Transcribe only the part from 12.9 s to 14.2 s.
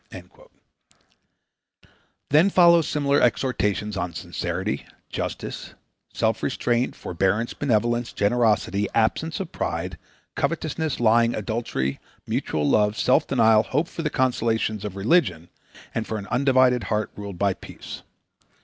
self denial, hope for the